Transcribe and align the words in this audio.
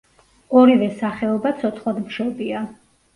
ორივე 0.61 0.87
სახეობა 1.01 1.51
ცოცხლადმშობია. 1.59 2.63